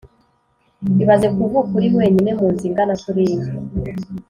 ibaze 1.03 1.27
kuvuka 1.35 1.69
uri 1.77 1.87
wenyine 1.97 2.31
munzu 2.37 2.63
ingana 2.69 2.93
kuriya 3.01 3.49